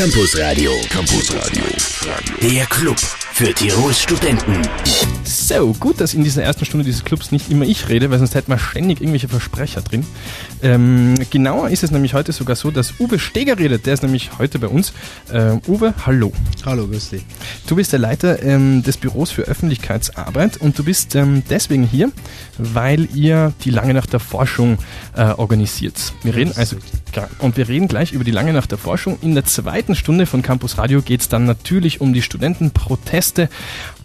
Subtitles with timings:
[0.00, 0.72] Campus Radio.
[0.88, 1.62] Campus Radio.
[2.40, 4.62] Der Club für Tirols Studenten.
[5.24, 8.34] So, gut, dass in dieser ersten Stunde dieses Clubs nicht immer ich rede, weil sonst
[8.34, 10.06] hätten wir ständig irgendwelche Versprecher drin.
[10.62, 13.84] Ähm, genauer ist es nämlich heute sogar so, dass Uwe Steger redet.
[13.84, 14.94] Der ist nämlich heute bei uns.
[15.30, 16.32] Äh, Uwe, hallo.
[16.64, 17.22] Hallo, grüß dich.
[17.66, 22.10] Du bist der Leiter ähm, des Büros für Öffentlichkeitsarbeit und du bist ähm, deswegen hier,
[22.56, 24.78] weil ihr die Lange Nacht der Forschung
[25.14, 26.14] äh, organisiert.
[26.22, 26.76] Wir reden also
[27.38, 29.18] und wir reden gleich über die Lange Nacht der Forschung.
[29.22, 33.48] In der zweiten Stunde von Campus Radio geht es dann natürlich um die Studentenproteste,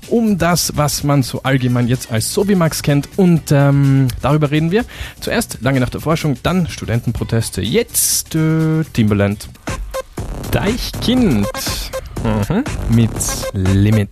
[0.08, 3.10] um das, was man so allgemein jetzt als Sobimax kennt.
[3.18, 4.86] Und ähm, darüber reden wir.
[5.20, 7.62] Zuerst Lange Nacht der Forschung, dann Studentenproteste.
[7.62, 9.50] Jetzt äh, Timberland.
[10.52, 11.48] Deichkind.
[12.24, 12.64] Mhm.
[12.90, 13.12] Mit
[13.54, 14.10] Limit.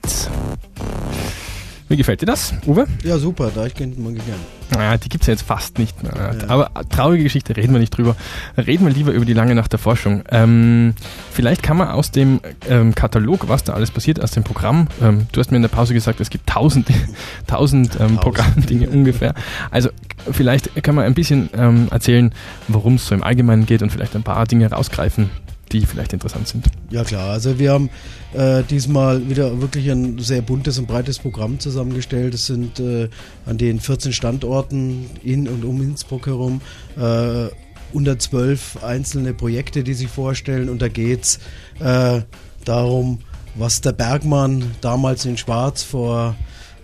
[1.88, 2.88] Wie gefällt dir das, Uwe?
[3.04, 4.41] Ja, super, Deichkind mag ich gerne.
[4.73, 6.13] Naja, die gibt es ja jetzt fast nicht mehr.
[6.16, 6.50] Ja.
[6.50, 8.16] Aber traurige Geschichte, reden wir nicht drüber.
[8.58, 10.23] Reden wir lieber über die lange Nacht der Forschung.
[10.30, 10.94] Ähm,
[11.32, 15.27] vielleicht kann man aus dem ähm, Katalog, was da alles passiert, aus dem Programm, ähm,
[15.32, 16.88] du hast mir in der Pause gesagt, es gibt tausend,
[17.48, 19.34] tausend ähm, Programmdinge ungefähr.
[19.71, 19.90] Also
[20.32, 22.34] vielleicht kann man ein bisschen ähm, erzählen,
[22.68, 25.29] worum es so im Allgemeinen geht und vielleicht ein paar Dinge rausgreifen,
[25.74, 26.66] die vielleicht interessant sind.
[26.91, 27.90] Ja klar, also wir haben
[28.34, 32.34] äh, diesmal wieder wirklich ein sehr buntes und breites Programm zusammengestellt.
[32.34, 33.10] Es sind äh,
[33.46, 36.62] an den 14 Standorten in und um Innsbruck herum
[36.96, 37.48] äh,
[37.90, 41.40] 112 einzelne Projekte, die sich vorstellen und da geht es
[41.79, 42.21] äh,
[42.66, 43.20] darum,
[43.55, 46.35] was der Bergmann damals in Schwarz vor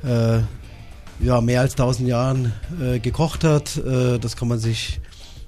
[0.03, 0.39] äh,
[1.21, 3.81] ja, mehr als 1000 Jahren äh, gekocht hat.
[4.21, 5.01] das kann man sich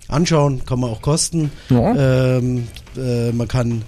[0.09, 1.51] anschauen, kann man auch kosten.
[1.69, 2.37] Ja.
[2.37, 3.83] Ähm, äh, man kann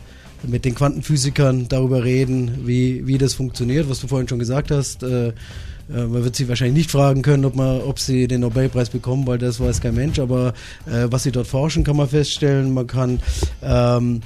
[0.46, 5.04] mit den Quantenphysikern darüber reden, wie, wie das funktioniert, was du vorhin schon gesagt hast.
[5.04, 5.32] Äh, äh,
[5.90, 9.38] man wird sie wahrscheinlich nicht fragen können, ob, man, ob sie den Nobelpreis bekommen, weil
[9.38, 10.20] das weiß kein Mensch.
[10.20, 10.54] Aber
[10.86, 12.74] äh, was sie dort forschen, kann man feststellen.
[12.74, 13.20] Man kann
[13.62, 14.22] ähm,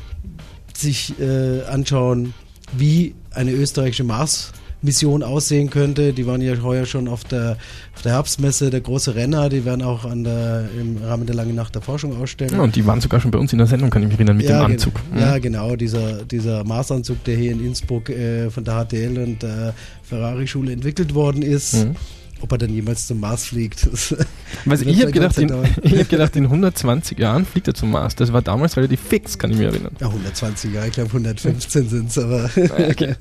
[0.76, 2.34] sich äh, anschauen,
[2.76, 6.14] wie eine österreichische Mars Mission aussehen könnte.
[6.14, 7.58] Die waren ja heuer schon auf der,
[7.96, 9.50] auf der Herbstmesse, der große Renner.
[9.50, 12.54] Die werden auch an der, im Rahmen der Langen Nacht der Forschung ausstellen.
[12.54, 14.38] Ja, und die waren sogar schon bei uns in der Sendung, kann ich mich erinnern,
[14.38, 14.94] mit ja, dem Anzug.
[15.12, 15.20] Mhm.
[15.20, 19.74] Ja, genau, dieser, dieser Marsanzug, der hier in Innsbruck äh, von der HTL und der
[20.04, 21.74] Ferrari-Schule entwickelt worden ist.
[21.74, 21.96] Mhm.
[22.40, 23.90] Ob er dann jemals zum Mars fliegt.
[24.66, 28.16] Was ich habe gedacht, in, hab gedacht, in 120 Jahren fliegt er zum Mars.
[28.16, 29.96] Das war damals relativ fix, kann ich mich erinnern.
[30.00, 32.48] Ja, 120 Jahre, ich glaube 115 sind es, aber.
[32.90, 33.16] Okay.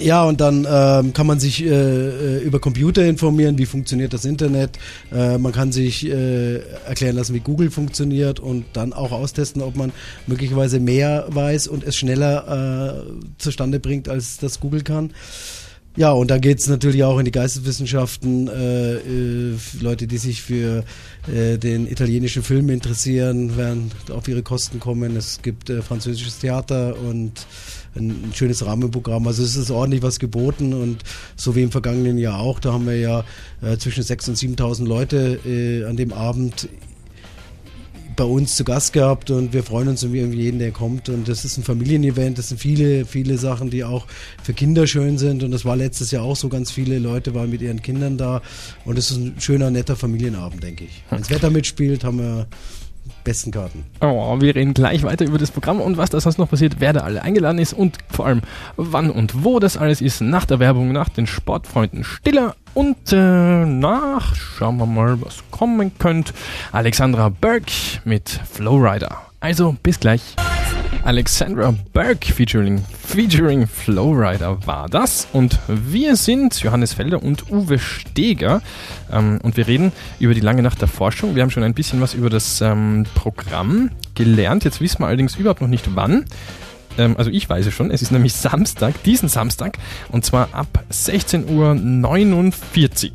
[0.00, 4.24] Ja, und dann ähm, kann man sich äh, äh, über Computer informieren, wie funktioniert das
[4.24, 4.78] Internet.
[5.12, 9.76] Äh, man kann sich äh, erklären lassen, wie Google funktioniert und dann auch austesten, ob
[9.76, 9.92] man
[10.26, 15.12] möglicherweise mehr weiß und es schneller äh, zustande bringt, als das Google kann.
[15.96, 18.46] Ja, und dann geht es natürlich auch in die Geisteswissenschaften.
[18.46, 20.84] Äh, äh, Leute, die sich für
[21.26, 25.16] äh, den italienischen Film interessieren, werden auf ihre Kosten kommen.
[25.16, 27.44] Es gibt äh, französisches Theater und
[27.96, 29.26] ein, ein, schönes Rahmenprogramm.
[29.26, 31.02] Also es ist ordentlich was geboten und
[31.34, 32.60] so wie im vergangenen Jahr auch.
[32.60, 33.24] Da haben wir ja
[33.60, 36.68] äh, zwischen 6.000 und 7.000 Leute äh, an dem Abend
[38.20, 41.08] bei uns zu Gast gehabt und wir freuen uns um jeden, der kommt.
[41.08, 44.06] Und das ist ein Familienevent, das sind viele, viele Sachen, die auch
[44.42, 45.42] für Kinder schön sind.
[45.42, 48.42] Und das war letztes Jahr auch so, ganz viele Leute waren mit ihren Kindern da.
[48.84, 51.02] Und es ist ein schöner, netter Familienabend, denke ich.
[51.08, 52.46] Wenn das Wetter mitspielt, haben wir
[53.24, 53.84] besten Karten.
[54.00, 56.92] Oh, wir reden gleich weiter über das Programm und was da sonst noch passiert, wer
[56.92, 58.42] da alle eingeladen ist und vor allem
[58.76, 63.64] wann und wo das alles ist, nach der Werbung, nach den Sportfreunden Stiller und äh,
[63.64, 66.32] nach, schauen wir mal, was kommen könnte,
[66.72, 67.72] Alexandra Burke
[68.04, 69.18] mit Flowrider.
[69.40, 70.36] Also, bis gleich.
[71.04, 75.26] Alexandra Burke featuring, featuring Flowrider war das.
[75.32, 78.62] Und wir sind Johannes Felder und Uwe Steger.
[79.10, 81.34] Ähm, und wir reden über die lange Nacht der Forschung.
[81.34, 84.64] Wir haben schon ein bisschen was über das ähm, Programm gelernt.
[84.64, 86.24] Jetzt wissen wir allerdings überhaupt noch nicht wann.
[86.98, 87.90] Ähm, also ich weiß es schon.
[87.90, 89.78] Es ist nämlich Samstag, diesen Samstag.
[90.10, 91.48] Und zwar ab 16.49
[93.10, 93.14] Uhr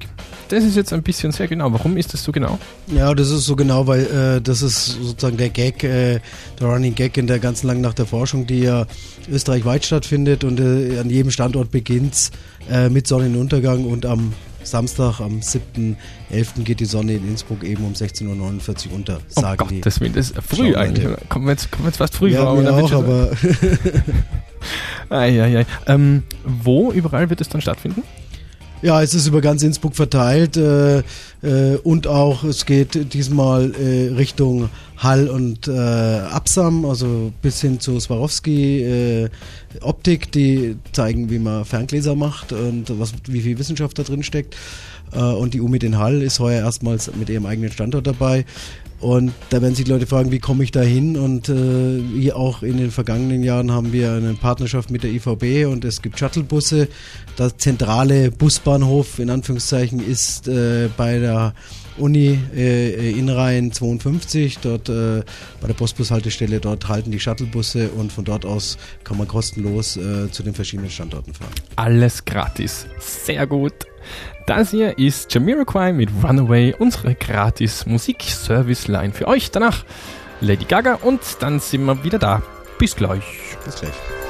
[0.50, 1.72] das ist jetzt ein bisschen sehr genau.
[1.72, 2.59] Warum ist das so genau?
[2.88, 6.19] Ja, das ist so genau, weil äh, das ist sozusagen der Gag, äh,
[6.59, 8.85] der Running Gag in der ganzen langen Nacht der Forschung, die ja
[9.29, 12.31] österreichweit stattfindet und äh, an jedem Standort beginnt
[12.70, 14.34] äh, mit Sonnenuntergang und am
[14.66, 16.64] Samstag, am 7.11.
[16.64, 19.81] geht die Sonne in Innsbruck eben um 16.49 Uhr unter, sagen oh Gott, die.
[19.81, 21.08] Das ist früh eigentlich.
[21.29, 22.55] Kommen wir, jetzt, kommen wir jetzt fast früh ja, vor.
[22.55, 23.31] Mir auch, aber...
[25.09, 25.64] ah, ja, ja.
[25.87, 28.03] Ähm, wo überall wird es dann stattfinden?
[28.85, 34.14] Ja, es ist über ganz Innsbruck verteilt äh, äh, und auch es geht diesmal äh,
[34.14, 39.29] Richtung Hall und äh, Absam, also bis hin zu Swarovski äh,
[39.82, 44.55] Optik, die zeigen, wie man Ferngläser macht und was, wie viel Wissenschaft da drin steckt.
[45.13, 48.46] Äh, und die UMI Den Hall ist heuer erstmals mit ihrem eigenen Standort dabei.
[49.02, 51.17] Und da werden sich Leute fragen, wie komme ich da hin?
[51.17, 55.67] Und äh, wie auch in den vergangenen Jahren haben wir eine Partnerschaft mit der IVB
[55.69, 56.87] und es gibt Shuttlebusse.
[57.37, 61.53] Der zentrale Busbahnhof in Anführungszeichen ist äh, bei der
[61.97, 65.24] Uni äh, in Rhein 52, dort äh,
[65.62, 70.30] bei der Postbushaltestelle, dort halten die Shuttlebusse und von dort aus kann man kostenlos äh,
[70.32, 71.52] zu den verschiedenen Standorten fahren.
[71.76, 72.86] Alles gratis.
[73.00, 73.74] Sehr gut.
[74.46, 79.52] Das hier ist Jamiroquai mit Runaway, unsere gratis Musik-Service-Line für euch.
[79.52, 79.84] Danach
[80.42, 82.44] Lady Gaga und dann sind wir wieder da.
[82.78, 83.24] Bis gleich.
[83.64, 84.24] Bis gleich.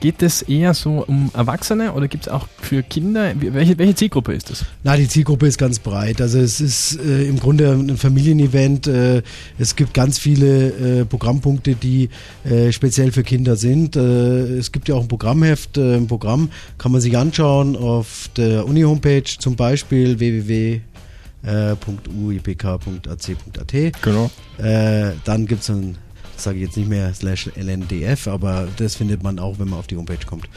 [0.00, 3.32] Geht es eher so um Erwachsene oder gibt es auch für Kinder?
[3.38, 4.64] Welche, welche Zielgruppe ist das?
[4.82, 6.20] Na, die Zielgruppe ist ganz breit.
[6.20, 8.86] Also es ist äh, im Grunde ein Familienevent.
[8.86, 9.22] Äh,
[9.58, 12.08] es gibt ganz viele äh, Programmpunkte, die
[12.44, 13.96] äh, speziell für Kinder sind.
[13.96, 15.76] Äh, es gibt ja auch ein Programmheft.
[15.76, 20.80] Äh, ein Programm kann man sich anschauen auf der Uni-Homepage, zum Beispiel www
[21.46, 23.30] uipk.ac.at.
[24.00, 24.30] Genau.
[24.56, 25.98] Äh, dann gibt es ein
[26.36, 29.86] sage ich jetzt nicht mehr slash LNDF, aber das findet man auch, wenn man auf
[29.86, 30.48] die Homepage kommt.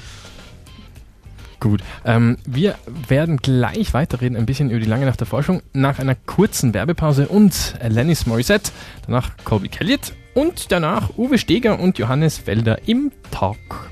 [1.60, 2.76] Gut, ähm, wir
[3.08, 7.28] werden gleich weiterreden, ein bisschen über die lange Nacht der Forschung, nach einer kurzen Werbepause
[7.28, 8.72] und Lennis Morissette,
[9.06, 13.90] danach Colby Kelliot und danach Uwe Steger und Johannes Felder im Talk.